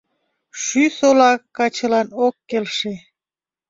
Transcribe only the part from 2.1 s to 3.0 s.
ок келше.